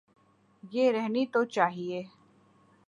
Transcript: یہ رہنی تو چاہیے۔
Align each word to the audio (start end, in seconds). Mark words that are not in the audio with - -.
یہ 0.71 0.91
رہنی 0.91 1.25
تو 1.25 1.43
چاہیے۔ 1.45 2.03